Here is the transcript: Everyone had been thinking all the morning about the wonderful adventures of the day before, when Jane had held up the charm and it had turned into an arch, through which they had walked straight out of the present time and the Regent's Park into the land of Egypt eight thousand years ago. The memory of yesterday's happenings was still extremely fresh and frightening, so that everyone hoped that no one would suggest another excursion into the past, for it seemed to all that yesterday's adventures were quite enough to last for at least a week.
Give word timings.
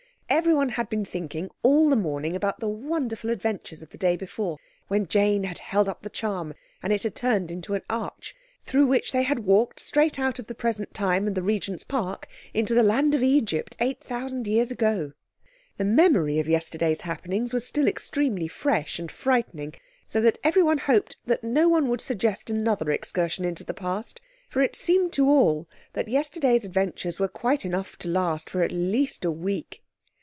Everyone 0.33 0.69
had 0.69 0.87
been 0.87 1.03
thinking 1.03 1.49
all 1.61 1.89
the 1.89 1.97
morning 1.97 2.37
about 2.37 2.61
the 2.61 2.69
wonderful 2.69 3.29
adventures 3.29 3.81
of 3.81 3.89
the 3.89 3.97
day 3.97 4.15
before, 4.15 4.59
when 4.87 5.05
Jane 5.09 5.43
had 5.43 5.57
held 5.59 5.89
up 5.89 6.03
the 6.03 6.09
charm 6.09 6.53
and 6.81 6.93
it 6.93 7.03
had 7.03 7.15
turned 7.15 7.51
into 7.51 7.73
an 7.73 7.81
arch, 7.89 8.33
through 8.65 8.85
which 8.87 9.11
they 9.11 9.23
had 9.23 9.39
walked 9.39 9.81
straight 9.81 10.17
out 10.17 10.39
of 10.39 10.47
the 10.47 10.55
present 10.55 10.93
time 10.93 11.27
and 11.27 11.35
the 11.35 11.41
Regent's 11.43 11.83
Park 11.83 12.29
into 12.53 12.73
the 12.73 12.81
land 12.81 13.13
of 13.13 13.21
Egypt 13.21 13.75
eight 13.81 13.99
thousand 13.99 14.47
years 14.47 14.71
ago. 14.71 15.11
The 15.75 15.83
memory 15.83 16.39
of 16.39 16.47
yesterday's 16.47 17.01
happenings 17.01 17.51
was 17.51 17.67
still 17.67 17.85
extremely 17.89 18.47
fresh 18.47 18.99
and 18.99 19.11
frightening, 19.11 19.73
so 20.07 20.21
that 20.21 20.39
everyone 20.45 20.77
hoped 20.77 21.17
that 21.25 21.43
no 21.43 21.67
one 21.67 21.89
would 21.89 21.99
suggest 21.99 22.49
another 22.49 22.89
excursion 22.89 23.43
into 23.43 23.65
the 23.65 23.73
past, 23.73 24.21
for 24.49 24.61
it 24.61 24.77
seemed 24.77 25.11
to 25.11 25.27
all 25.27 25.67
that 25.91 26.07
yesterday's 26.07 26.63
adventures 26.63 27.19
were 27.19 27.27
quite 27.27 27.65
enough 27.65 27.97
to 27.97 28.07
last 28.07 28.49
for 28.49 28.63
at 28.63 28.71
least 28.71 29.25
a 29.25 29.31
week. 29.31 29.83